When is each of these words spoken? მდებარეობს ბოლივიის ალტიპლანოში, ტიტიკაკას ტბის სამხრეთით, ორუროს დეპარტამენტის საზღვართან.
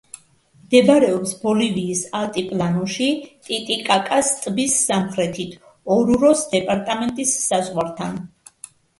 მდებარეობს 0.59 1.31
ბოლივიის 1.41 1.99
ალტიპლანოში, 2.19 3.09
ტიტიკაკას 3.49 4.31
ტბის 4.45 4.77
სამხრეთით, 4.85 5.53
ორუროს 5.97 6.41
დეპარტამენტის 6.55 7.35
საზღვართან. 7.43 8.17